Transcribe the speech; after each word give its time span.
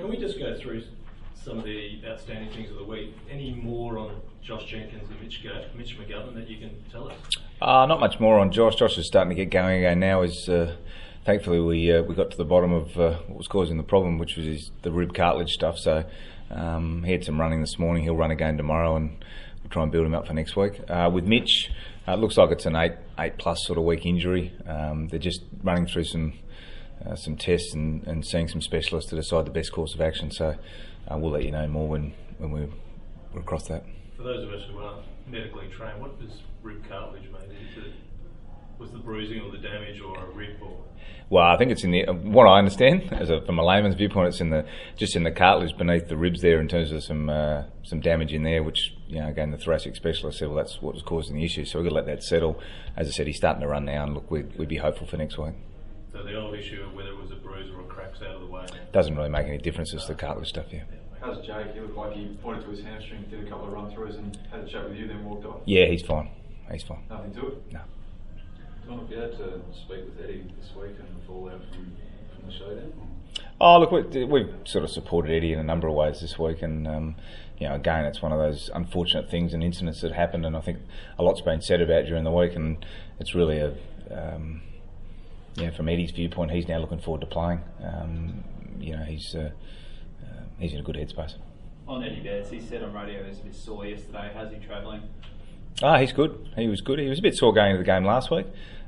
Can 0.00 0.08
we 0.08 0.16
just 0.16 0.38
go 0.38 0.58
through 0.58 0.82
some 1.34 1.58
of 1.58 1.64
the 1.64 2.00
outstanding 2.08 2.50
things 2.54 2.70
of 2.70 2.78
the 2.78 2.84
week? 2.84 3.14
Any 3.30 3.52
more 3.52 3.98
on 3.98 4.22
Josh 4.42 4.64
Jenkins 4.64 5.10
and 5.10 5.20
Mitch, 5.20 5.44
Mitch 5.76 5.98
McGovern 5.98 6.34
that 6.36 6.48
you 6.48 6.56
can 6.56 6.82
tell 6.90 7.10
us? 7.10 7.18
Uh, 7.60 7.84
not 7.84 8.00
much 8.00 8.18
more 8.18 8.38
on 8.38 8.50
Josh. 8.50 8.76
Josh 8.76 8.96
is 8.96 9.06
starting 9.06 9.28
to 9.28 9.34
get 9.34 9.50
going 9.50 9.76
again 9.76 10.00
now. 10.00 10.22
Is 10.22 10.48
uh, 10.48 10.74
thankfully 11.26 11.60
we 11.60 11.92
uh, 11.92 12.00
we 12.00 12.14
got 12.14 12.30
to 12.30 12.38
the 12.38 12.46
bottom 12.46 12.72
of 12.72 12.98
uh, 12.98 13.18
what 13.26 13.36
was 13.36 13.46
causing 13.46 13.76
the 13.76 13.82
problem, 13.82 14.16
which 14.16 14.36
was 14.36 14.46
his, 14.46 14.70
the 14.80 14.90
rib 14.90 15.12
cartilage 15.12 15.50
stuff. 15.50 15.76
So 15.76 16.04
um, 16.50 17.02
he 17.04 17.12
had 17.12 17.22
some 17.22 17.38
running 17.38 17.60
this 17.60 17.78
morning. 17.78 18.02
He'll 18.04 18.16
run 18.16 18.30
again 18.30 18.56
tomorrow, 18.56 18.96
and 18.96 19.22
we'll 19.62 19.68
try 19.68 19.82
and 19.82 19.92
build 19.92 20.06
him 20.06 20.14
up 20.14 20.26
for 20.26 20.32
next 20.32 20.56
week. 20.56 20.80
Uh, 20.88 21.10
with 21.12 21.26
Mitch, 21.26 21.70
uh, 22.08 22.12
it 22.12 22.20
looks 22.20 22.38
like 22.38 22.50
it's 22.52 22.64
an 22.64 22.74
eight 22.74 22.94
eight 23.18 23.36
plus 23.36 23.66
sort 23.66 23.78
of 23.78 23.84
week 23.84 24.06
injury. 24.06 24.50
Um, 24.66 25.08
they're 25.08 25.18
just 25.18 25.42
running 25.62 25.86
through 25.86 26.04
some. 26.04 26.32
Uh, 27.04 27.16
some 27.16 27.36
tests 27.36 27.72
and, 27.72 28.06
and 28.06 28.26
seeing 28.26 28.46
some 28.46 28.60
specialists 28.60 29.08
to 29.08 29.16
decide 29.16 29.46
the 29.46 29.50
best 29.50 29.72
course 29.72 29.94
of 29.94 30.00
action. 30.00 30.30
So 30.30 30.54
uh, 31.08 31.16
we'll 31.16 31.32
let 31.32 31.44
you 31.44 31.50
know 31.50 31.66
more 31.66 31.88
when, 31.88 32.12
when 32.36 32.50
we're, 32.50 32.68
we're 33.32 33.40
across 33.40 33.66
that. 33.68 33.84
For 34.16 34.22
those 34.22 34.44
of 34.44 34.52
us 34.52 34.62
who 34.70 34.78
aren't 34.78 35.06
medically 35.26 35.68
trained, 35.68 36.00
what 36.00 36.20
does 36.20 36.42
rib 36.62 36.86
cartilage 36.88 37.22
mean? 37.22 37.56
Is 37.70 37.78
it, 37.78 37.92
was 38.78 38.90
the 38.90 38.98
bruising 38.98 39.40
or 39.40 39.50
the 39.50 39.58
damage 39.58 40.00
or 40.00 40.18
a 40.18 40.30
rib 40.30 40.56
or? 40.62 40.76
Well, 41.30 41.44
I 41.44 41.56
think 41.56 41.70
it's 41.70 41.84
in 41.84 41.92
the 41.92 42.04
what 42.06 42.46
I 42.46 42.58
understand, 42.58 43.12
as 43.12 43.30
a, 43.30 43.40
from 43.42 43.58
a 43.58 43.64
layman's 43.64 43.94
viewpoint, 43.94 44.28
it's 44.28 44.40
in 44.40 44.50
the 44.50 44.66
just 44.96 45.14
in 45.14 45.22
the 45.22 45.30
cartilage 45.30 45.76
beneath 45.76 46.08
the 46.08 46.16
ribs 46.16 46.42
there, 46.42 46.60
in 46.60 46.66
terms 46.66 46.90
of 46.90 47.04
some 47.04 47.30
uh, 47.30 47.64
some 47.84 48.00
damage 48.00 48.32
in 48.32 48.42
there, 48.42 48.62
which 48.64 48.94
you 49.06 49.20
know 49.20 49.28
again 49.28 49.52
the 49.52 49.56
thoracic 49.56 49.94
specialist 49.94 50.38
said, 50.38 50.48
well, 50.48 50.56
that's 50.56 50.82
what 50.82 50.94
was 50.94 51.04
causing 51.04 51.36
the 51.36 51.44
issue. 51.44 51.64
So 51.64 51.78
we're 51.78 51.88
to 51.88 51.94
let 51.94 52.06
that 52.06 52.24
settle. 52.24 52.60
As 52.96 53.06
I 53.06 53.10
said, 53.12 53.28
he's 53.28 53.36
starting 53.36 53.60
to 53.60 53.68
run 53.68 53.84
now, 53.84 54.02
and 54.02 54.14
look, 54.14 54.30
we'd, 54.30 54.58
we'd 54.58 54.68
be 54.68 54.78
hopeful 54.78 55.06
for 55.06 55.16
next 55.16 55.38
week. 55.38 55.54
So 56.12 56.22
the 56.22 56.34
old 56.34 56.54
issue 56.54 56.82
of 56.82 56.94
whether 56.94 57.10
it 57.10 57.20
was 57.20 57.30
a 57.30 57.36
bruise 57.36 57.70
or 57.70 57.80
a 57.82 57.84
crack's 57.84 58.20
out 58.22 58.34
of 58.34 58.40
the 58.40 58.46
way. 58.46 58.66
now? 58.68 58.78
Doesn't 58.92 59.16
really 59.16 59.28
make 59.28 59.46
any 59.46 59.58
difference. 59.58 59.92
It's 59.94 60.06
the 60.06 60.14
cartilage 60.14 60.48
stuff, 60.48 60.66
yeah. 60.72 60.82
How's 61.20 61.44
Jake? 61.46 61.74
He 61.74 61.80
looked 61.80 61.96
like 61.96 62.14
he 62.14 62.36
pointed 62.42 62.64
to 62.64 62.70
his 62.70 62.80
hamstring, 62.82 63.24
did 63.30 63.46
a 63.46 63.48
couple 63.48 63.66
of 63.66 63.72
run 63.72 63.90
throughs, 63.92 64.16
and 64.16 64.36
had 64.50 64.60
a 64.60 64.68
chat 64.68 64.88
with 64.88 64.98
you, 64.98 65.06
then 65.06 65.24
walked 65.24 65.44
off. 65.44 65.60
Yeah, 65.66 65.86
he's 65.86 66.02
fine. 66.02 66.30
He's 66.72 66.82
fine. 66.82 67.02
Nothing 67.10 67.34
to 67.34 67.46
it. 67.48 67.72
No. 67.72 67.80
Tom, 68.88 69.00
have 69.00 69.10
you 69.10 69.18
had 69.18 69.32
to 69.32 69.60
speak 69.72 70.04
with 70.06 70.24
Eddie 70.24 70.52
this 70.58 70.70
week 70.74 70.96
and 70.98 71.20
the 71.20 71.26
fallout 71.26 71.60
from, 71.70 71.92
from 72.34 72.46
the 72.46 72.52
showdown? 72.52 72.92
Oh, 73.60 73.78
look, 73.78 73.92
we, 73.92 74.24
we've 74.24 74.54
sort 74.64 74.84
of 74.84 74.90
supported 74.90 75.32
Eddie 75.32 75.52
in 75.52 75.58
a 75.58 75.64
number 75.64 75.86
of 75.86 75.94
ways 75.94 76.20
this 76.20 76.38
week, 76.38 76.62
and 76.62 76.88
um, 76.88 77.14
you 77.58 77.68
know, 77.68 77.74
again, 77.74 78.06
it's 78.06 78.22
one 78.22 78.32
of 78.32 78.38
those 78.38 78.70
unfortunate 78.74 79.30
things 79.30 79.52
and 79.52 79.62
incidents 79.62 80.00
that 80.00 80.12
happened, 80.12 80.46
and 80.46 80.56
I 80.56 80.60
think 80.60 80.78
a 81.18 81.22
lot's 81.22 81.42
been 81.42 81.60
said 81.60 81.82
about 81.82 82.06
during 82.06 82.24
the 82.24 82.32
week, 82.32 82.56
and 82.56 82.84
it's 83.18 83.34
really 83.34 83.58
a, 83.58 83.74
um, 84.10 84.62
you 85.56 85.66
know, 85.66 85.72
from 85.72 85.88
Eddie's 85.88 86.10
viewpoint, 86.10 86.50
he's 86.50 86.68
now 86.68 86.78
looking 86.78 87.00
forward 87.00 87.20
to 87.20 87.26
playing. 87.26 87.60
Um, 87.82 88.44
you 88.78 88.96
know, 88.96 89.02
he's 89.02 89.34
uh, 89.34 89.50
uh, 90.22 90.42
he's 90.58 90.72
in 90.72 90.80
a 90.80 90.82
good 90.82 90.96
headspace. 90.96 91.34
On 91.88 92.02
Eddie 92.02 92.20
Betts, 92.20 92.50
he 92.50 92.60
said 92.60 92.82
on 92.82 92.92
radio 92.92 93.22
he 93.22 93.30
was 93.30 93.40
a 93.40 93.42
bit 93.42 93.54
sore 93.54 93.84
yesterday. 93.84 94.30
How's 94.34 94.52
he 94.52 94.58
travelling? 94.58 95.02
Ah, 95.82 95.98
he's 95.98 96.12
good. 96.12 96.48
He 96.56 96.68
was 96.68 96.80
good. 96.80 96.98
He 96.98 97.08
was 97.08 97.18
a 97.18 97.22
bit 97.22 97.34
sore 97.36 97.52
going 97.52 97.70
into 97.70 97.78
the 97.78 97.84
game 97.84 98.04
last 98.04 98.30
week, 98.30 98.46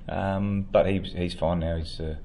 um, 0.08 0.66
but 0.70 0.86
he, 0.86 0.98
he's 0.98 1.34
fine 1.34 1.60
now. 1.60 1.77
He's 1.77 1.98
uh, 2.00 2.16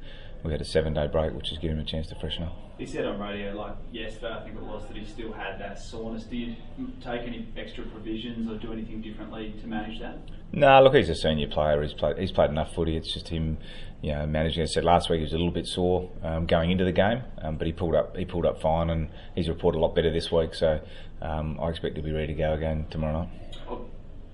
we 0.44 0.52
had 0.52 0.62
a 0.62 0.66
seven 0.66 0.94
day 0.94 1.08
break, 1.08 1.34
which 1.34 1.50
has 1.50 1.58
given 1.58 1.78
him 1.78 1.84
a 1.84 1.88
chance 1.88 2.08
to 2.08 2.16
freshen 2.16 2.44
up. 2.44 2.56
He 2.78 2.86
said 2.86 3.06
on 3.06 3.20
radio, 3.20 3.54
like 3.54 3.76
yesterday, 3.92 4.34
I 4.34 4.44
think 4.44 4.56
it 4.56 4.62
was, 4.62 4.88
that 4.88 4.96
he 4.96 5.06
still 5.06 5.34
had 5.34 5.60
that 5.60 5.80
soreness. 5.80 6.24
Did 6.24 6.36
you 6.38 6.56
take 7.02 7.22
any 7.22 7.48
extra 7.58 7.84
provisions 7.86 8.50
or 8.50 8.58
do 8.58 8.72
anything 8.72 9.02
differently 9.02 9.56
to 9.62 9.68
manage 9.68 10.00
that? 10.00 10.18
No, 10.52 10.82
look, 10.84 10.94
he's 10.94 11.10
a 11.10 11.16
senior 11.16 11.48
player. 11.48 11.82
He's 11.82 11.94
played. 11.94 12.18
He's 12.18 12.32
played 12.32 12.52
enough 12.52 12.74
footy. 12.74 12.96
It's 12.96 13.12
just 13.12 13.30
him, 13.30 13.58
you 14.02 14.14
know, 14.14 14.28
managing. 14.28 14.64
As 14.64 14.72
I 14.72 14.74
said 14.76 14.86
last 14.86 15.10
week, 15.10 15.18
he 15.18 15.24
was 15.24 15.34
a 15.34 15.38
little 15.38 15.52
bit 15.52 15.66
sore 15.66 16.12
um, 16.24 16.46
going 16.46 16.70
into 16.72 16.86
the 16.86 16.92
game, 16.92 17.24
um, 17.42 17.58
but 17.58 17.66
he 17.68 17.74
pulled 17.74 17.96
up. 17.96 18.16
He 18.16 18.26
pulled 18.26 18.46
up 18.46 18.62
fine, 18.62 18.90
and 18.90 19.10
he's 19.36 19.50
reported 19.50 19.80
a 19.80 19.82
lot 19.82 19.96
better 19.96 20.12
this 20.12 20.32
week. 20.32 20.54
So 20.54 20.80
um, 21.22 21.60
I 21.60 21.70
expect 21.70 21.96
to 21.96 22.02
be 22.02 22.12
ready 22.12 22.28
to 22.28 22.34
go 22.34 22.54
again 22.54 22.86
tomorrow 22.90 23.24
night. 23.24 23.30
Oh, 23.68 23.86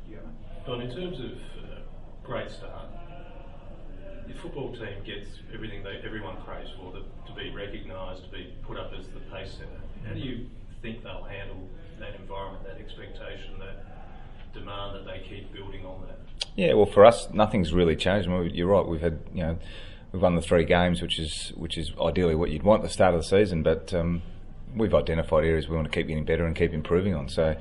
yeah. 0.10 0.18
Don, 0.66 0.82
in 0.82 0.90
terms 0.94 1.20
of 1.20 1.32
uh, 1.32 1.80
great 2.24 2.52
start, 2.52 2.83
the 4.34 4.40
football 4.42 4.74
team 4.74 5.04
gets 5.06 5.28
everything 5.54 5.84
they, 5.84 6.02
everyone 6.06 6.38
craves 6.38 6.70
for, 6.78 6.92
the, 6.92 7.04
to 7.28 7.34
be 7.36 7.52
recognised, 7.52 8.24
to 8.26 8.30
be 8.30 8.54
put 8.64 8.78
up 8.78 8.92
as 8.98 9.08
the 9.08 9.20
pace 9.32 9.54
setter. 9.54 9.70
How 10.08 10.14
do 10.14 10.20
you 10.20 10.48
think 10.82 11.04
they'll 11.04 11.24
handle 11.24 11.70
that 12.00 12.16
environment, 12.20 12.66
that 12.66 12.78
expectation, 12.78 13.60
that 13.60 13.86
demand 14.54 14.96
that 14.96 15.06
they 15.06 15.26
keep 15.28 15.54
building 15.54 15.86
on 15.86 16.02
that? 16.08 16.20
Yeah, 16.56 16.74
well, 16.74 16.86
for 16.86 17.06
us, 17.06 17.30
nothing's 17.34 17.74
really 17.74 17.96
changed. 17.96 18.28
I 18.28 18.38
mean, 18.38 18.54
you're 18.54 18.68
right. 18.68 18.86
We've 18.86 19.02
had, 19.02 19.20
you 19.34 19.44
know, 19.44 19.58
we've 20.12 20.22
won 20.22 20.36
the 20.36 20.42
three 20.42 20.66
games, 20.66 21.02
which 21.02 21.20
is 21.20 21.54
which 21.56 21.78
is 21.78 21.92
ideally 22.00 22.36
what 22.36 22.52
you'd 22.52 22.64
want 22.64 22.84
at 22.84 22.88
the 22.88 22.94
start 22.94 23.16
of 23.16 23.22
the 23.22 23.28
season. 23.28 23.64
But 23.64 23.94
um, 23.94 24.22
we've 24.76 24.94
identified 24.94 25.46
areas 25.46 25.68
we 25.68 25.76
want 25.76 25.92
to 25.92 25.94
keep 25.94 26.08
getting 26.08 26.26
better 26.26 26.46
and 26.46 26.56
keep 26.56 26.74
improving 26.74 27.16
on. 27.16 27.30
So, 27.30 27.56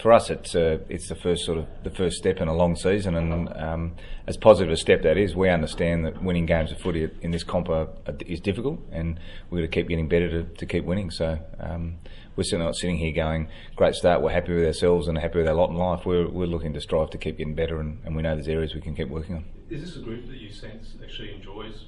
for 0.00 0.12
us, 0.12 0.28
it's 0.30 0.54
uh, 0.54 0.78
it's 0.88 1.08
the 1.08 1.14
first 1.14 1.44
sort 1.44 1.58
of 1.58 1.66
the 1.84 1.90
first 1.90 2.16
step 2.16 2.40
in 2.40 2.48
a 2.48 2.54
long 2.54 2.74
season, 2.76 3.14
and 3.14 3.48
um, 3.56 3.94
as 4.26 4.36
positive 4.36 4.72
a 4.72 4.76
step 4.76 5.02
that 5.02 5.16
is, 5.16 5.36
we 5.36 5.48
understand 5.48 6.04
that 6.04 6.22
winning 6.22 6.46
games 6.46 6.72
of 6.72 6.78
footy 6.78 7.08
in 7.22 7.30
this 7.30 7.44
comp 7.44 7.68
are, 7.68 7.88
is 8.26 8.40
difficult, 8.40 8.80
and 8.90 9.20
we're 9.50 9.58
going 9.58 9.70
to 9.70 9.74
keep 9.74 9.88
getting 9.88 10.08
better 10.08 10.28
to, 10.28 10.44
to 10.54 10.66
keep 10.66 10.84
winning. 10.84 11.10
So. 11.10 11.38
Um, 11.60 11.96
we're 12.36 12.42
certainly 12.42 12.66
not 12.66 12.74
sitting 12.74 12.96
here 12.96 13.12
going, 13.12 13.48
great 13.76 13.94
start, 13.94 14.20
we're 14.20 14.32
happy 14.32 14.52
with 14.52 14.64
ourselves 14.64 15.06
and 15.06 15.16
happy 15.16 15.38
with 15.38 15.46
our 15.46 15.54
lot 15.54 15.70
in 15.70 15.76
life. 15.76 16.04
We're, 16.04 16.28
we're 16.28 16.46
looking 16.46 16.72
to 16.72 16.80
strive 16.80 17.10
to 17.10 17.18
keep 17.18 17.38
getting 17.38 17.54
better, 17.54 17.78
and, 17.78 18.00
and 18.04 18.16
we 18.16 18.22
know 18.22 18.34
there's 18.34 18.48
areas 18.48 18.74
we 18.74 18.80
can 18.80 18.96
keep 18.96 19.08
working 19.08 19.36
on. 19.36 19.44
Is 19.70 19.82
this 19.82 19.96
a 19.96 20.00
group 20.00 20.26
that 20.26 20.38
you 20.38 20.52
sense 20.52 20.96
actually 21.00 21.32
enjoys 21.32 21.84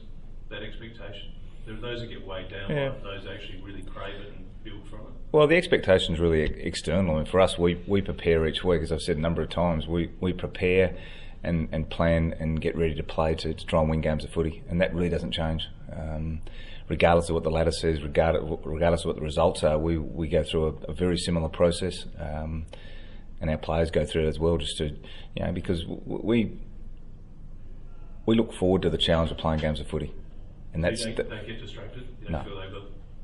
that 0.49 0.63
expectation? 0.63 1.33
There 1.67 1.75
are 1.75 1.81
those 1.81 2.01
that 2.01 2.07
get 2.07 2.25
weighed 2.27 2.49
down 2.51 2.71
Yeah. 2.71 2.89
by 2.91 2.95
it, 2.97 3.03
those 3.03 3.25
that 3.25 3.33
actually 3.35 3.61
really 3.61 3.83
crave 3.83 4.15
it 4.15 4.33
and 4.37 4.47
build 4.65 4.89
from 4.89 5.01
it. 5.01 5.07
Well, 5.33 5.47
the 5.47 5.57
expectation 5.57 6.15
is 6.15 6.21
really 6.21 6.43
e- 6.45 6.55
external. 6.61 7.15
I 7.15 7.19
mean, 7.19 7.27
for 7.27 7.41
us, 7.41 7.59
we, 7.59 7.75
we 7.87 8.01
prepare 8.01 8.47
each 8.47 8.63
week, 8.65 8.83
as 8.83 8.93
I've 8.93 9.03
said 9.03 9.17
a 9.17 9.21
number 9.21 9.43
of 9.43 9.51
times, 9.51 9.87
we, 9.87 10.11
we 10.21 10.33
prepare 10.33 10.97
and, 11.43 11.69
and 11.73 11.91
plan 11.91 12.35
and 12.39 12.61
get 12.61 12.77
ready 12.77 12.95
to 12.95 13.03
play 13.03 13.35
to, 13.35 13.53
to 13.53 13.67
try 13.67 13.81
and 13.81 13.91
win 13.91 14.01
games 14.01 14.25
of 14.25 14.31
footy, 14.31 14.63
and 14.71 14.81
that 14.81 14.95
really 14.95 15.09
doesn't 15.11 15.33
change. 15.33 15.67
Um, 15.93 16.41
regardless 16.89 17.29
of 17.29 17.35
what 17.35 17.43
the 17.43 17.51
ladder 17.51 17.73
says, 17.73 18.01
regardless, 18.03 18.61
regardless 18.65 19.01
of 19.03 19.07
what 19.07 19.17
the 19.17 19.23
results 19.23 19.63
are, 19.65 19.77
we, 19.79 19.99
we 19.99 20.29
go 20.29 20.45
through 20.45 20.67
a, 20.89 20.91
a 20.91 20.95
very 20.95 21.19
similar 21.19 21.49
process, 21.49 22.07
um, 22.19 22.67
and 23.41 23.51
our 23.51 23.59
players 23.59 23.91
go 23.91 24.05
through 24.07 24.25
it 24.25 24.29
as 24.29 24.39
well, 24.39 24.57
just 24.57 24.79
to, 24.79 24.87
you 25.35 25.45
know, 25.45 25.53
because 25.53 25.85
we 25.87 26.53
we 28.25 28.35
look 28.35 28.53
forward 28.53 28.83
to 28.83 28.91
the 28.91 28.99
challenge 28.99 29.31
of 29.31 29.37
playing 29.39 29.61
games 29.61 29.79
of 29.79 29.87
footy, 29.87 30.13
and 30.77 30.85
that's 30.85 31.05
you 31.05 31.15
the- 31.15 31.23
they 31.25 31.47
get 31.47 31.61
distracted? 31.61 32.05
Don't 32.23 32.33
No. 32.33 32.43
feel 32.43 32.57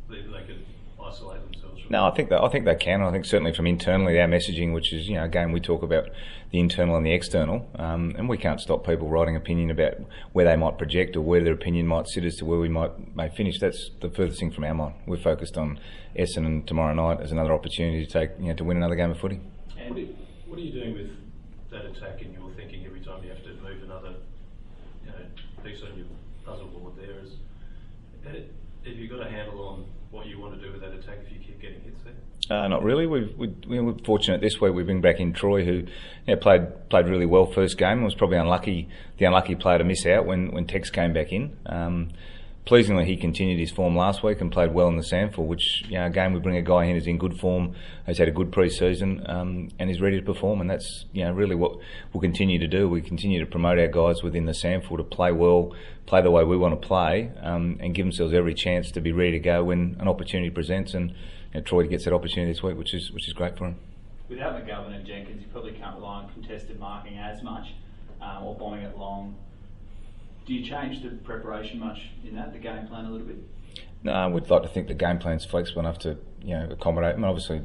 they, 0.08 0.16
they 0.20 0.46
can 0.46 0.64
isolate 1.02 1.42
themselves 1.50 1.80
from 1.82 1.90
No, 1.92 2.04
I 2.06 2.10
think 2.10 2.28
that 2.30 2.42
I 2.42 2.48
think 2.48 2.64
they 2.64 2.74
can. 2.74 3.02
I 3.02 3.10
think 3.12 3.24
certainly 3.24 3.52
from 3.52 3.66
internally 3.66 4.20
our 4.20 4.26
messaging, 4.28 4.72
which 4.74 4.92
is 4.92 5.08
you 5.08 5.14
know 5.16 5.24
again 5.24 5.52
we 5.52 5.60
talk 5.60 5.82
about 5.82 6.08
the 6.50 6.58
internal 6.60 6.96
and 6.96 7.04
the 7.06 7.12
external, 7.12 7.66
um, 7.76 8.14
and 8.18 8.28
we 8.28 8.36
can't 8.36 8.60
stop 8.60 8.86
people 8.86 9.08
writing 9.08 9.36
opinion 9.36 9.70
about 9.70 9.94
where 10.32 10.44
they 10.44 10.56
might 10.56 10.76
project 10.78 11.16
or 11.16 11.22
where 11.22 11.42
their 11.42 11.54
opinion 11.54 11.86
might 11.86 12.06
sit 12.08 12.24
as 12.24 12.36
to 12.36 12.44
where 12.44 12.58
we 12.58 12.68
might 12.68 12.92
may 13.16 13.28
finish. 13.30 13.58
That's 13.58 13.90
the 14.00 14.10
furthest 14.10 14.40
thing 14.40 14.50
from 14.50 14.64
our 14.64 14.74
mind. 14.74 14.94
We're 15.06 15.16
focused 15.16 15.56
on 15.56 15.78
Essendon 16.16 16.66
tomorrow 16.66 16.94
night 16.94 17.22
as 17.22 17.32
another 17.32 17.52
opportunity 17.52 18.04
to 18.04 18.10
take 18.10 18.30
you 18.38 18.48
know 18.48 18.54
to 18.54 18.64
win 18.64 18.76
another 18.78 18.96
game 18.96 19.10
of 19.10 19.18
footy. 19.18 19.40
Andy, 19.78 20.14
what 20.46 20.58
are 20.58 20.62
you 20.62 20.72
doing 20.72 20.94
with 20.94 21.10
that 21.70 21.84
attack 21.86 22.20
in 22.22 22.32
your 22.34 22.50
thinking 22.54 22.84
every 22.86 23.00
time 23.00 23.22
you 23.24 23.30
have 23.30 23.42
to 23.44 23.50
move 23.62 23.82
another 23.82 24.14
you 25.04 25.10
know, 25.10 25.64
piece 25.64 25.82
on 25.82 25.96
your 25.96 26.06
puzzle 26.44 26.66
board 26.66 26.94
there? 26.96 27.20
Is, 27.20 27.32
have 28.24 28.94
you 28.96 29.08
got 29.08 29.26
a 29.26 29.30
handle 29.30 29.66
on 29.66 29.84
what 30.10 30.26
you 30.26 30.38
want 30.38 30.54
to 30.54 30.64
do 30.64 30.72
with 30.72 30.80
that 30.80 30.92
attack 30.92 31.18
if 31.26 31.32
you 31.32 31.38
keep 31.38 31.60
getting 31.60 31.80
hits 31.82 32.00
there? 32.04 32.14
Uh, 32.50 32.68
not 32.68 32.82
really. 32.82 33.06
We've, 33.06 33.34
we, 33.36 33.80
were 33.80 33.94
fortunate 34.04 34.40
this 34.40 34.60
week. 34.60 34.74
We 34.74 34.82
bring 34.82 35.00
back 35.00 35.20
in 35.20 35.32
Troy, 35.32 35.64
who 35.64 35.72
you 35.72 35.86
know, 36.26 36.36
played 36.36 36.88
played 36.90 37.06
really 37.06 37.26
well 37.26 37.46
first 37.46 37.78
game. 37.78 37.98
and 37.98 38.04
Was 38.04 38.14
probably 38.14 38.38
unlucky, 38.38 38.88
the 39.18 39.24
unlucky 39.26 39.54
player 39.54 39.78
to 39.78 39.84
miss 39.84 40.04
out 40.06 40.26
when 40.26 40.52
when 40.52 40.66
Tex 40.66 40.90
came 40.90 41.12
back 41.12 41.32
in. 41.32 41.56
Um, 41.66 42.10
pleasingly, 42.64 43.04
he 43.04 43.16
continued 43.16 43.58
his 43.58 43.70
form 43.70 43.96
last 43.96 44.22
week 44.22 44.40
and 44.40 44.50
played 44.50 44.72
well 44.72 44.88
in 44.88 44.96
the 44.96 45.02
SANFL. 45.02 45.46
Which 45.46 45.84
you 45.88 45.98
know, 45.98 46.06
again, 46.06 46.32
we 46.32 46.40
bring 46.40 46.56
a 46.56 46.62
guy 46.62 46.84
in 46.84 46.94
who's 46.94 47.06
in 47.06 47.18
good 47.18 47.38
form, 47.38 47.74
has 48.06 48.18
had 48.18 48.28
a 48.28 48.32
good 48.32 48.52
pre-season, 48.52 49.24
um, 49.28 49.70
and 49.78 49.90
is 49.90 50.00
ready 50.00 50.18
to 50.18 50.24
perform. 50.24 50.60
And 50.60 50.70
that's 50.70 51.06
you 51.12 51.24
know 51.24 51.32
really 51.32 51.54
what 51.54 51.76
we'll 52.12 52.20
continue 52.20 52.58
to 52.58 52.68
do. 52.68 52.88
We 52.88 53.02
continue 53.02 53.40
to 53.40 53.46
promote 53.46 53.78
our 53.78 53.88
guys 53.88 54.22
within 54.22 54.46
the 54.46 54.52
SANFL 54.52 54.96
to 54.96 55.04
play 55.04 55.32
well, 55.32 55.74
play 56.06 56.22
the 56.22 56.30
way 56.30 56.44
we 56.44 56.56
want 56.56 56.80
to 56.80 56.86
play, 56.86 57.30
um, 57.40 57.78
and 57.80 57.94
give 57.94 58.06
themselves 58.06 58.32
every 58.32 58.54
chance 58.54 58.90
to 58.92 59.00
be 59.00 59.12
ready 59.12 59.32
to 59.32 59.38
go 59.38 59.64
when 59.64 59.96
an 59.98 60.08
opportunity 60.08 60.50
presents. 60.50 60.94
And 60.94 61.10
you 61.10 61.16
know, 61.54 61.60
Troy 61.62 61.86
gets 61.86 62.04
that 62.04 62.12
opportunity 62.12 62.52
this 62.52 62.62
week, 62.62 62.76
which 62.76 62.94
is 62.94 63.10
which 63.12 63.26
is 63.26 63.34
great 63.34 63.56
for 63.56 63.66
him. 63.66 63.76
Without 64.28 64.54
McGovern 64.54 64.94
and 64.96 65.04
Jenkins, 65.04 65.42
you 65.42 65.48
probably 65.52 65.72
can't 65.72 65.96
rely 65.96 66.22
on 66.22 66.32
contested 66.32 66.78
marking 66.78 67.18
as 67.18 67.42
much 67.42 67.66
um, 68.22 68.44
or 68.44 68.54
bombing 68.54 68.82
it 68.82 68.96
long. 68.96 69.34
Do 70.46 70.54
you 70.54 70.64
change 70.64 71.02
the 71.02 71.10
preparation 71.10 71.78
much 71.78 72.10
in 72.24 72.34
that, 72.36 72.52
the 72.52 72.58
game 72.58 72.86
plan 72.86 73.04
a 73.04 73.10
little 73.10 73.26
bit? 73.26 73.36
No, 74.02 74.28
we'd 74.30 74.50
like 74.50 74.62
to 74.62 74.68
think 74.68 74.88
the 74.88 74.94
game 74.94 75.18
plan's 75.18 75.44
flexible 75.44 75.80
enough 75.80 75.98
to, 76.00 76.18
you 76.42 76.56
know, 76.56 76.68
accommodate. 76.72 77.16
Mean, 77.16 77.24
obviously, 77.24 77.62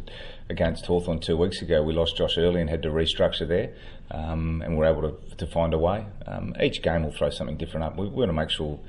against 0.49 0.85
Hawthorn 0.85 1.19
two 1.19 1.35
weeks 1.35 1.63
ago, 1.63 1.81
we 1.81 1.93
lost 1.93 2.15
Josh 2.15 2.37
early 2.37 2.61
and 2.61 2.69
had 2.69 2.83
to 2.83 2.89
restructure 2.89 3.47
there, 3.47 3.73
um, 4.11 4.61
and 4.63 4.77
we're 4.77 4.85
able 4.85 5.01
to, 5.01 5.35
to 5.37 5.47
find 5.47 5.73
a 5.73 5.79
way. 5.79 6.05
Um, 6.27 6.55
each 6.61 6.83
game 6.83 7.03
will 7.03 7.11
throw 7.11 7.31
something 7.31 7.57
different 7.57 7.85
up. 7.85 7.97
We, 7.97 8.07
want 8.07 8.29
to 8.29 8.33
make 8.33 8.51
sure, 8.51 8.79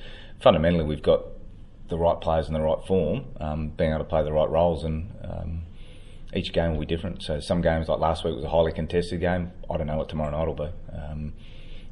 fundamentally, 0.41 0.85
we've 0.85 1.03
got 1.03 1.23
the 1.89 1.97
right 1.97 2.21
players 2.21 2.49
in 2.49 2.53
the 2.53 2.61
right 2.61 2.85
form, 2.87 3.25
um, 3.41 3.71
being 3.71 3.91
able 3.91 4.01
to 4.01 4.05
play 4.05 4.23
the 4.23 4.33
right 4.33 4.51
roles, 4.51 4.85
and 4.85 5.11
um, 5.25 5.63
each 6.35 6.53
game 6.53 6.73
will 6.73 6.81
be 6.81 6.87
different. 6.87 7.23
So 7.23 7.41
some 7.41 7.63
games, 7.63 7.89
like 7.89 7.99
last 7.99 8.25
week, 8.25 8.35
was 8.35 8.45
a 8.45 8.51
highly 8.51 8.73
contested 8.73 9.21
game. 9.21 9.53
I 9.71 9.79
don't 9.79 9.87
know 9.87 9.97
what 9.97 10.11
tomorrow 10.11 10.31
night 10.31 10.47
will 10.47 10.67
be. 10.67 10.71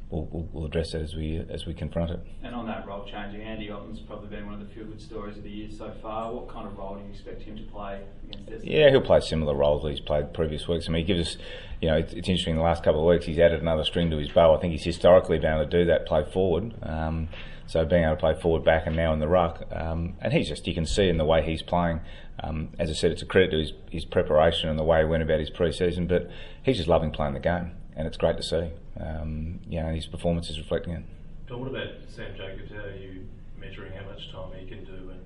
We'll, 0.09 0.27
we'll, 0.31 0.47
we'll, 0.53 0.65
address 0.65 0.93
that 0.93 1.01
as 1.01 1.15
we 1.15 1.43
as 1.49 1.65
we 1.65 1.73
confront 1.73 2.11
it. 2.11 2.19
And 2.41 2.55
on 2.55 2.65
that 2.67 2.87
role 2.87 3.03
changing, 3.03 3.41
Andy 3.41 3.69
Otten's 3.69 3.99
probably 3.99 4.29
been 4.29 4.45
one 4.45 4.53
of 4.53 4.61
the 4.61 4.73
few 4.73 4.85
good 4.85 5.01
stories 5.01 5.35
of 5.35 5.43
the 5.43 5.49
year 5.49 5.67
so 5.69 5.93
far. 6.01 6.33
What 6.33 6.47
kind 6.47 6.65
of 6.65 6.77
role 6.77 6.95
do 6.95 7.03
you 7.03 7.09
expect 7.09 7.41
him 7.41 7.57
to 7.57 7.63
play 7.63 8.03
against 8.23 8.49
Essendon? 8.49 8.61
Yeah, 8.63 8.89
he'll 8.89 9.01
play 9.01 9.19
similar 9.19 9.53
roles 9.53 9.83
that 9.83 9.89
he's 9.89 9.99
played 9.99 10.33
previous 10.33 10.65
weeks. 10.65 10.87
I 10.87 10.93
mean, 10.93 11.05
he 11.05 11.13
gives 11.13 11.27
us, 11.27 11.37
you 11.81 11.89
know, 11.89 11.97
it's, 11.97 12.13
it's, 12.13 12.29
interesting. 12.29 12.55
The 12.55 12.61
last 12.61 12.85
couple 12.85 13.01
of 13.01 13.13
weeks, 13.13 13.25
he's 13.25 13.37
added 13.37 13.59
another 13.59 13.83
string 13.83 14.09
to 14.11 14.17
his 14.17 14.29
bow. 14.29 14.55
I 14.55 14.61
think 14.61 14.71
he's 14.71 14.85
historically 14.85 15.39
been 15.39 15.53
able 15.53 15.69
to 15.69 15.69
do 15.69 15.85
that, 15.87 16.05
play 16.05 16.23
forward. 16.31 16.73
Um, 16.83 17.27
so 17.67 17.83
being 17.83 18.03
able 18.03 18.15
to 18.15 18.19
play 18.19 18.33
forward, 18.39 18.63
back, 18.63 18.87
and 18.87 18.95
now 18.95 19.11
in 19.11 19.19
the 19.19 19.27
ruck, 19.27 19.65
um, 19.73 20.15
and 20.21 20.31
he's 20.31 20.47
just 20.47 20.65
you 20.67 20.73
can 20.73 20.85
see 20.85 21.09
in 21.09 21.17
the 21.17 21.25
way 21.25 21.43
he's 21.43 21.61
playing. 21.61 21.99
Um, 22.39 22.69
as 22.79 22.89
I 22.89 22.93
said, 22.93 23.11
it's 23.11 23.21
a 23.21 23.25
credit 23.25 23.51
to 23.51 23.59
his, 23.59 23.73
his 23.91 24.05
preparation 24.05 24.69
and 24.69 24.79
the 24.79 24.83
way 24.83 24.99
he 24.99 25.05
went 25.05 25.23
about 25.23 25.39
his 25.39 25.49
pre-season. 25.49 26.07
But 26.07 26.29
he's 26.63 26.77
just 26.77 26.87
loving 26.87 27.11
playing 27.11 27.33
the 27.33 27.39
game, 27.39 27.71
and 27.97 28.07
it's 28.07 28.15
great 28.15 28.37
to 28.37 28.43
see. 28.43 28.69
Um, 28.99 29.59
you 29.67 29.81
know, 29.81 29.93
his 29.93 30.05
performance 30.05 30.49
is 30.49 30.57
reflecting 30.57 30.93
it. 30.93 31.03
But 31.49 31.59
what 31.59 31.67
about 31.67 31.87
Sam 32.07 32.33
Jacobs? 32.37 32.71
How 32.71 32.83
are 32.83 32.95
you 32.95 33.27
measuring 33.59 33.91
how 33.93 34.05
much 34.05 34.31
time 34.31 34.51
he 34.57 34.67
can 34.67 34.85
do, 34.85 35.09
and 35.09 35.19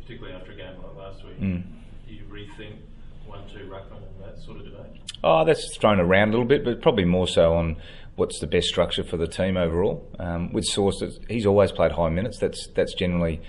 particularly 0.00 0.34
after 0.34 0.52
a 0.52 0.56
game 0.56 0.74
like 0.82 0.96
last 0.96 1.24
week? 1.24 1.40
Mm. 1.40 1.62
Do 2.08 2.14
you 2.14 2.22
rethink 2.24 2.76
one-two 3.26 3.68
ruckman 3.68 3.98
and 3.98 4.24
that 4.24 4.42
sort 4.42 4.56
of 4.56 4.64
debate? 4.64 5.00
Oh, 5.22 5.44
that's 5.44 5.76
thrown 5.76 6.00
around 6.00 6.28
a 6.28 6.32
little 6.32 6.46
bit, 6.46 6.64
but 6.64 6.80
probably 6.80 7.04
more 7.04 7.28
so 7.28 7.54
on 7.54 7.76
what's 8.16 8.40
the 8.40 8.46
best 8.46 8.68
structure 8.68 9.04
for 9.04 9.16
the 9.16 9.28
team 9.28 9.56
overall. 9.56 10.08
Um, 10.18 10.52
with 10.52 10.64
Sauce, 10.64 11.02
he's 11.28 11.46
always 11.46 11.70
played 11.70 11.92
high 11.92 12.08
minutes. 12.08 12.38
That's 12.38 12.66
that's 12.74 12.94
generally 12.94 13.40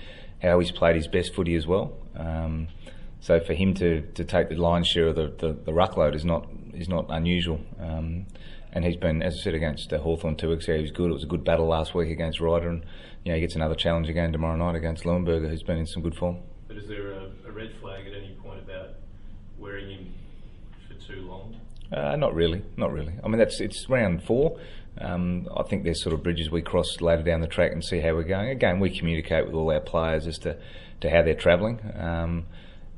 how 0.42 0.58
he's 0.58 0.72
played 0.72 0.96
his 0.96 1.08
best 1.08 1.34
footy 1.34 1.54
as 1.54 1.66
well. 1.66 1.96
Um, 2.16 2.68
so 3.20 3.38
for 3.38 3.54
him 3.54 3.74
to, 3.74 4.02
to 4.14 4.24
take 4.24 4.48
the 4.48 4.56
lion's 4.56 4.88
share 4.88 5.08
of 5.08 5.14
the, 5.14 5.32
the, 5.38 5.52
the 5.52 5.72
ruck 5.72 5.96
load 5.96 6.16
is 6.16 6.24
not 6.24 6.48
is 6.82 6.88
not 6.88 7.06
unusual. 7.08 7.60
Um, 7.80 8.26
and 8.72 8.84
he's 8.84 8.96
been, 8.96 9.22
as 9.22 9.36
I 9.38 9.42
said, 9.42 9.54
against 9.54 9.92
uh, 9.92 9.98
Hawthorn 9.98 10.36
two 10.36 10.48
weeks 10.48 10.64
ago, 10.64 10.76
he 10.76 10.82
was 10.82 10.90
good. 10.90 11.10
It 11.10 11.14
was 11.14 11.24
a 11.24 11.28
good 11.28 11.44
battle 11.44 11.66
last 11.66 11.94
week 11.94 12.10
against 12.10 12.40
Ryder, 12.40 12.68
and 12.68 12.84
you 13.24 13.30
know 13.30 13.36
he 13.36 13.40
gets 13.40 13.54
another 13.54 13.74
challenge 13.74 14.08
again 14.08 14.32
tomorrow 14.32 14.56
night 14.56 14.76
against 14.76 15.04
Leuenberger, 15.04 15.48
who's 15.48 15.62
been 15.62 15.78
in 15.78 15.86
some 15.86 16.02
good 16.02 16.16
form. 16.16 16.38
But 16.68 16.78
is 16.78 16.88
there 16.88 17.12
a, 17.12 17.30
a 17.46 17.50
red 17.50 17.72
flag 17.80 18.06
at 18.06 18.14
any 18.14 18.34
point 18.42 18.60
about 18.60 18.90
wearing 19.58 19.90
him 19.90 20.14
for 20.88 20.94
too 20.94 21.22
long? 21.22 21.60
Uh, 21.92 22.16
not 22.16 22.34
really, 22.34 22.62
not 22.76 22.92
really. 22.92 23.12
I 23.22 23.28
mean, 23.28 23.38
that's 23.38 23.60
it's 23.60 23.88
round 23.88 24.24
four. 24.24 24.58
Um, 24.98 25.48
I 25.54 25.62
think 25.62 25.84
there's 25.84 26.02
sort 26.02 26.14
of 26.14 26.22
bridges 26.22 26.50
we 26.50 26.62
cross 26.62 27.00
later 27.00 27.22
down 27.22 27.40
the 27.40 27.46
track 27.46 27.72
and 27.72 27.84
see 27.84 28.00
how 28.00 28.14
we're 28.14 28.24
going. 28.24 28.48
Again, 28.48 28.80
we 28.80 28.96
communicate 28.96 29.46
with 29.46 29.54
all 29.54 29.70
our 29.70 29.80
players 29.80 30.26
as 30.26 30.38
to, 30.40 30.56
to 31.00 31.10
how 31.10 31.22
they're 31.22 31.34
travelling. 31.34 31.80
Um, 31.98 32.46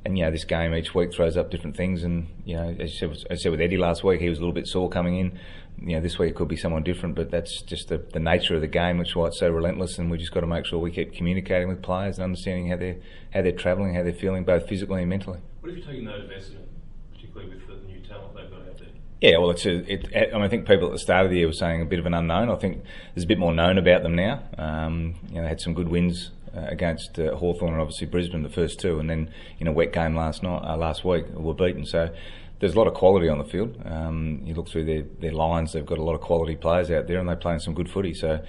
and 0.05 0.19
you 0.19 0.25
know, 0.25 0.31
this 0.31 0.45
game 0.45 0.75
each 0.75 0.95
week 0.95 1.15
throws 1.15 1.37
up 1.37 1.51
different 1.51 1.77
things. 1.77 2.05
And 2.05 2.29
you 2.45 2.57
know, 2.57 2.77
as 2.79 2.93
I, 2.93 2.95
said, 2.95 3.11
as 3.11 3.25
I 3.31 3.35
said 3.35 3.53
with 3.53 3.61
Eddie 3.61 3.79
last 3.79 4.05
week, 4.05 4.21
he 4.21 4.29
was 4.29 4.39
a 4.39 4.43
little 4.43 4.53
bit 4.53 4.67
sore 4.67 4.89
coming 4.89 5.19
in. 5.19 5.39
You 5.81 5.97
know, 5.97 6.01
this 6.01 6.19
week 6.19 6.31
it 6.31 6.37
could 6.37 6.49
be 6.49 6.57
someone 6.57 6.83
different, 6.83 7.17
but 7.17 7.31
that's 7.31 7.63
just 7.63 7.89
the, 7.89 7.99
the 7.99 8.21
nature 8.21 8.55
of 8.55 8.61
the 8.61 8.69
game, 8.69 8.99
which 8.99 9.11
is 9.11 9.17
why 9.17 9.27
it's 9.27 9.41
so 9.41 9.49
relentless. 9.49 9.99
And 9.99 10.11
we 10.11 10.19
just 10.19 10.33
got 10.33 10.41
to 10.41 10.47
make 10.47 10.67
sure 10.67 10.79
we 10.79 10.93
keep 10.93 11.15
communicating 11.15 11.69
with 11.69 11.83
players 11.83 12.19
and 12.19 12.25
understanding 12.25 12.69
how 12.69 12.77
they're 12.77 12.97
how 13.33 13.43
they're 13.43 13.53
travelling, 13.53 13.95
how 13.95 14.03
they're 14.03 14.13
feeling, 14.13 14.45
both 14.45 14.69
physically 14.69 15.01
and 15.01 15.11
mentally. 15.11 15.41
What 15.61 15.71
have 15.71 15.79
you 15.79 15.85
taken 15.85 16.05
note 16.05 16.21
of 16.21 16.31
Essendon, 16.31 16.67
particularly 17.13 17.55
with 17.55 17.67
the 17.67 17.87
new 17.87 18.01
talent 18.01 18.35
they've 18.37 18.51
got 18.51 18.61
out 18.61 18.79
there? 18.79 18.89
Yeah, 19.21 19.39
well, 19.39 19.51
it's 19.51 19.65
a, 19.65 19.91
it, 19.91 20.09
I, 20.15 20.35
mean, 20.35 20.43
I 20.43 20.49
think 20.49 20.69
people 20.69 20.87
at 20.87 20.93
the 20.93 20.99
start 20.99 21.25
of 21.25 21.31
the 21.31 21.39
year 21.39 21.47
were 21.47 21.53
saying 21.53 21.81
a 21.81 21.87
bit 21.87 21.99
of 21.99 22.07
an 22.07 22.15
unknown. 22.15 22.51
I 22.51 22.57
think 22.57 22.83
there's 23.15 23.25
a 23.25 23.29
bit 23.29 23.39
more 23.39 23.55
known 23.55 23.79
about 23.79 24.03
them 24.03 24.15
now. 24.15 24.43
Um, 24.59 25.15
you 25.31 25.37
know, 25.37 25.43
they 25.43 25.49
had 25.49 25.61
some 25.61 25.73
good 25.73 25.89
wins 25.89 26.31
against 26.57 27.19
uh, 27.19 27.35
Hawthorn 27.37 27.73
and 27.73 27.81
obviously 27.81 28.07
Brisbane, 28.07 28.43
the 28.43 28.49
first 28.49 28.81
two, 28.81 28.99
and 28.99 29.09
then 29.09 29.31
in 29.59 29.67
a 29.67 29.73
wet 29.73 29.93
game 29.93 30.17
last 30.17 30.43
night, 30.43 30.63
uh, 30.65 30.77
last 30.77 31.05
week, 31.05 31.29
were 31.31 31.55
beaten. 31.55 31.87
So 31.87 32.15
there's 32.61 32.75
a 32.75 32.79
lot 32.79 32.87
of 32.87 32.95
quality 32.95 33.29
on 33.29 33.39
the 33.39 33.45
field. 33.45 33.81
Um, 33.85 34.43
you 34.45 34.55
look 34.55 34.69
through 34.69 34.85
their, 34.85 35.03
their 35.21 35.33
lines; 35.33 35.73
they've 35.73 35.87
got 35.87 35.99
a 35.99 36.05
lot 36.05 36.15
of 36.15 36.21
quality 36.21 36.57
players 36.57 36.91
out 36.91 37.07
there, 37.07 37.19
and 37.19 37.29
they're 37.29 37.37
playing 37.37 37.61
some 37.61 37.75
good 37.75 37.91
footy. 37.91 38.15
So 38.15 38.41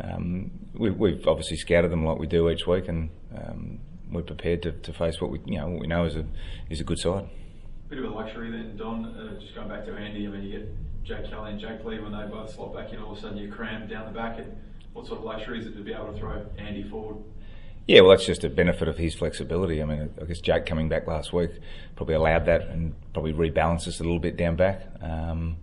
um, 0.00 0.50
we, 0.74 0.90
we've 0.90 1.26
obviously 1.26 1.56
scouted 1.56 1.90
them 1.90 2.04
like 2.04 2.18
we 2.18 2.26
do 2.26 2.50
each 2.50 2.66
week, 2.66 2.88
and 2.88 3.10
um, 3.36 3.80
we're 4.10 4.22
prepared 4.22 4.62
to, 4.62 4.72
to 4.72 4.92
face 4.92 5.20
what 5.20 5.30
we 5.30 5.40
you 5.46 5.58
know 5.58 5.68
what 5.68 5.80
we 5.80 5.86
know 5.86 6.04
is 6.04 6.16
a 6.16 6.24
is 6.70 6.80
a 6.80 6.84
good 6.84 6.98
side 6.98 7.28
bit 7.94 8.04
of 8.04 8.10
a 8.10 8.14
luxury 8.14 8.50
then, 8.50 8.76
Don. 8.76 9.04
Uh, 9.04 9.40
just 9.40 9.54
going 9.54 9.68
back 9.68 9.84
to 9.84 9.94
Andy, 9.94 10.26
I 10.26 10.30
mean, 10.30 10.42
you 10.42 10.58
get 10.58 11.04
Jack 11.04 11.30
Kelly 11.30 11.52
and 11.52 11.60
Jake 11.60 11.84
Lee 11.84 12.00
when 12.00 12.12
they 12.12 12.26
both 12.26 12.52
slot 12.52 12.74
back 12.74 12.92
in, 12.92 12.98
all 12.98 13.12
of 13.12 13.18
a 13.18 13.20
sudden 13.20 13.36
you're 13.36 13.54
crammed 13.54 13.88
down 13.88 14.06
the 14.06 14.18
back. 14.18 14.38
And 14.38 14.56
what 14.92 15.06
sort 15.06 15.20
of 15.20 15.24
luxury 15.24 15.60
is 15.60 15.66
it 15.66 15.76
to 15.76 15.82
be 15.82 15.92
able 15.92 16.12
to 16.12 16.18
throw 16.18 16.44
Andy 16.58 16.82
forward? 16.82 17.18
Yeah, 17.86 18.00
well, 18.00 18.10
that's 18.10 18.24
just 18.24 18.44
a 18.44 18.48
benefit 18.48 18.88
of 18.88 18.96
his 18.96 19.14
flexibility. 19.14 19.82
I 19.82 19.84
mean, 19.84 20.10
I 20.20 20.24
guess 20.24 20.40
Jake 20.40 20.64
coming 20.64 20.88
back 20.88 21.06
last 21.06 21.32
week 21.32 21.50
probably 21.96 22.14
allowed 22.14 22.46
that 22.46 22.62
and 22.62 22.94
probably 23.12 23.32
rebalanced 23.32 23.86
us 23.86 24.00
a 24.00 24.04
little 24.04 24.18
bit 24.18 24.36
down 24.36 24.56
back. 24.56 24.86
Um, 25.02 25.56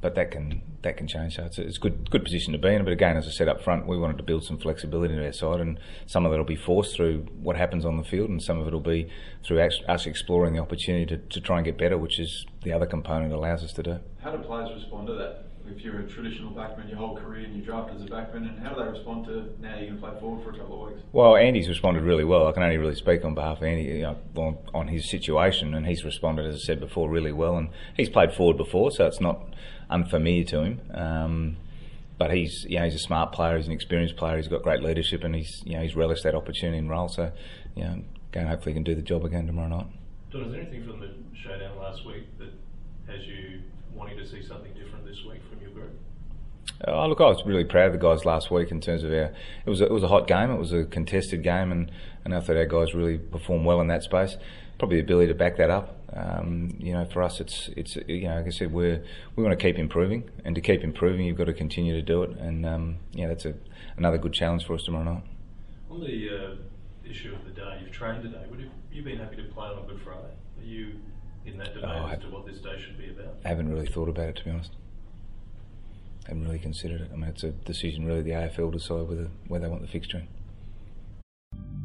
but 0.00 0.14
that 0.14 0.30
can 0.30 0.62
that 0.82 0.96
can 0.96 1.08
change. 1.08 1.36
So 1.36 1.44
it's 1.44 1.58
a, 1.58 1.62
it's 1.62 1.78
good 1.78 2.10
good 2.10 2.22
position 2.22 2.52
to 2.52 2.58
be 2.58 2.68
in. 2.68 2.84
But 2.84 2.92
again, 2.92 3.16
as 3.16 3.26
I 3.26 3.30
said 3.30 3.48
up 3.48 3.62
front, 3.62 3.86
we 3.86 3.96
wanted 3.96 4.18
to 4.18 4.22
build 4.22 4.44
some 4.44 4.58
flexibility 4.58 5.14
into 5.14 5.26
our 5.26 5.32
side, 5.32 5.60
and 5.60 5.78
some 6.06 6.24
of 6.24 6.32
that 6.32 6.38
will 6.38 6.44
be 6.44 6.56
forced 6.56 6.94
through 6.94 7.26
what 7.40 7.56
happens 7.56 7.84
on 7.84 7.96
the 7.96 8.04
field, 8.04 8.28
and 8.28 8.42
some 8.42 8.58
of 8.60 8.66
it 8.66 8.72
will 8.72 8.80
be 8.80 9.08
through 9.44 9.60
us 9.60 10.06
exploring 10.06 10.54
the 10.54 10.60
opportunity 10.60 11.06
to, 11.06 11.16
to 11.16 11.40
try 11.40 11.56
and 11.56 11.64
get 11.64 11.78
better, 11.78 11.96
which 11.96 12.18
is 12.20 12.44
the 12.62 12.72
other 12.72 12.86
component 12.86 13.30
that 13.30 13.36
allows 13.36 13.64
us 13.64 13.72
to 13.72 13.82
do. 13.82 13.98
How 14.22 14.30
do 14.30 14.38
players 14.42 14.70
respond 14.74 15.06
to 15.08 15.14
that? 15.14 15.44
If 15.68 15.82
you're 15.82 16.00
a 16.00 16.08
traditional 16.08 16.52
backman 16.52 16.88
your 16.88 16.98
whole 16.98 17.16
career 17.16 17.44
and 17.44 17.56
you 17.56 17.62
drafted 17.62 17.96
as 17.96 18.02
a 18.02 18.06
backman, 18.06 18.48
and 18.48 18.58
how 18.58 18.74
do 18.74 18.82
they 18.82 18.88
respond 18.88 19.26
to 19.26 19.52
now 19.60 19.76
you're 19.76 19.88
going 19.88 20.00
to 20.00 20.06
play 20.08 20.20
forward 20.20 20.44
for 20.44 20.50
a 20.50 20.58
couple 20.58 20.82
of 20.82 20.90
weeks? 20.90 21.02
Well, 21.12 21.36
Andy's 21.36 21.68
responded 21.68 22.02
really 22.02 22.24
well. 22.24 22.46
I 22.46 22.52
can 22.52 22.62
only 22.62 22.78
really 22.78 22.94
speak 22.94 23.24
on 23.24 23.34
behalf 23.34 23.58
of 23.58 23.64
Andy 23.64 23.84
you 23.84 24.02
know, 24.02 24.16
on, 24.36 24.58
on 24.72 24.88
his 24.88 25.10
situation, 25.10 25.74
and 25.74 25.86
he's 25.86 26.04
responded, 26.04 26.46
as 26.46 26.56
I 26.56 26.58
said 26.58 26.80
before, 26.80 27.10
really 27.10 27.32
well. 27.32 27.56
And 27.56 27.68
he's 27.96 28.08
played 28.08 28.32
forward 28.32 28.56
before, 28.56 28.90
so 28.90 29.06
it's 29.06 29.20
not 29.20 29.42
unfamiliar 29.90 30.44
to 30.44 30.60
him. 30.62 30.80
Um, 30.94 31.56
but 32.18 32.32
he's 32.32 32.64
you 32.68 32.78
know 32.78 32.84
he's 32.84 32.94
a 32.94 32.98
smart 32.98 33.32
player, 33.32 33.56
he's 33.56 33.66
an 33.66 33.72
experienced 33.72 34.16
player, 34.16 34.36
he's 34.36 34.48
got 34.48 34.62
great 34.62 34.82
leadership, 34.82 35.22
and 35.22 35.34
he's 35.34 35.62
you 35.66 35.74
know 35.74 35.82
he's 35.82 35.94
relished 35.94 36.22
that 36.22 36.34
opportunity 36.34 36.78
and 36.78 36.88
role. 36.88 37.08
So 37.08 37.32
you 37.74 37.84
know, 37.84 38.02
again, 38.30 38.46
hopefully, 38.46 38.72
he 38.72 38.76
can 38.76 38.84
do 38.84 38.94
the 38.94 39.02
job 39.02 39.24
again 39.24 39.46
tomorrow 39.46 39.68
night. 39.68 39.86
Don, 40.30 40.44
is 40.44 40.52
there 40.52 40.62
anything 40.62 40.86
from 40.86 41.00
the 41.00 41.10
showdown 41.34 41.76
last 41.78 42.06
week 42.06 42.24
that 42.38 42.52
has 43.06 43.26
you 43.26 43.60
wanting 43.96 44.18
to 44.18 44.26
see 44.26 44.44
something 44.44 44.72
different 44.74 45.04
this 45.06 45.24
week 45.24 45.40
from 45.50 45.60
your 45.60 45.70
group? 45.70 45.98
Oh, 46.86 47.06
look, 47.08 47.20
I 47.20 47.24
was 47.24 47.44
really 47.46 47.64
proud 47.64 47.86
of 47.86 47.92
the 47.92 47.98
guys 47.98 48.24
last 48.24 48.50
week 48.50 48.70
in 48.70 48.80
terms 48.80 49.02
of 49.02 49.10
our. 49.10 49.32
It 49.64 49.70
was 49.70 49.80
a, 49.80 49.86
it 49.86 49.92
was 49.92 50.02
a 50.02 50.08
hot 50.08 50.26
game. 50.26 50.50
It 50.50 50.58
was 50.58 50.72
a 50.72 50.84
contested 50.84 51.42
game, 51.42 51.72
and, 51.72 51.90
and 52.24 52.34
I 52.34 52.40
thought 52.40 52.56
our 52.56 52.66
guys 52.66 52.94
really 52.94 53.18
performed 53.18 53.64
well 53.64 53.80
in 53.80 53.88
that 53.88 54.02
space. 54.02 54.36
Probably 54.78 54.98
the 54.98 55.04
ability 55.04 55.28
to 55.28 55.34
back 55.34 55.56
that 55.56 55.70
up. 55.70 55.98
Um, 56.12 56.76
you 56.78 56.92
know, 56.92 57.04
for 57.06 57.22
us, 57.22 57.40
it's 57.40 57.70
it's 57.76 57.96
you 58.06 58.28
know, 58.28 58.36
like 58.36 58.46
I 58.46 58.50
said, 58.50 58.72
we 58.72 59.00
we 59.34 59.42
want 59.42 59.58
to 59.58 59.62
keep 59.62 59.78
improving, 59.78 60.30
and 60.44 60.54
to 60.54 60.60
keep 60.60 60.84
improving, 60.84 61.24
you've 61.26 61.38
got 61.38 61.44
to 61.44 61.54
continue 61.54 61.94
to 61.94 62.02
do 62.02 62.22
it. 62.22 62.36
And 62.38 62.66
um, 62.66 62.98
yeah, 63.12 63.28
that's 63.28 63.46
a, 63.46 63.54
another 63.96 64.18
good 64.18 64.34
challenge 64.34 64.66
for 64.66 64.74
us 64.74 64.84
tomorrow 64.84 65.04
night. 65.04 65.22
On 65.90 66.00
the 66.00 66.28
uh, 66.28 67.10
issue 67.10 67.34
of 67.34 67.44
the 67.46 67.52
day, 67.52 67.80
you've 67.80 67.90
trained 67.90 68.22
today. 68.22 68.44
Would 68.50 68.60
you, 68.60 68.70
you 68.92 69.02
been 69.02 69.18
happy 69.18 69.36
to 69.36 69.44
play 69.44 69.66
on 69.66 69.78
a 69.78 69.86
Good 69.86 70.00
Friday? 70.02 70.34
Are 70.58 70.64
you 70.64 71.00
in 71.46 71.58
that 71.58 71.70
oh, 71.70 71.80
debate 71.80 71.96
oh, 71.96 72.08
as 72.08 72.20
to 72.20 72.30
what 72.30 72.46
this 72.46 72.58
day 72.58 72.78
should 72.78 72.98
be 72.98 73.10
about? 73.10 73.36
I 73.44 73.48
haven't 73.48 73.70
really 73.72 73.86
thought 73.86 74.08
about 74.08 74.28
it, 74.28 74.36
to 74.36 74.44
be 74.44 74.50
honest 74.50 74.72
I 76.26 76.30
haven't 76.30 76.44
really 76.44 76.58
considered 76.58 77.02
it. 77.02 77.10
I 77.12 77.16
mean, 77.16 77.30
it's 77.30 77.44
a 77.44 77.50
decision 77.50 78.04
really 78.04 78.22
the 78.22 78.30
AFL 78.30 78.72
decide 78.72 79.08
whether 79.08 79.28
where 79.46 79.60
they 79.60 79.68
want 79.68 79.88
the 79.88 79.98
fixturing. 79.98 80.26